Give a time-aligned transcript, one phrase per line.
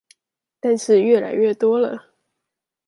[0.59, 2.11] 但是越來越多了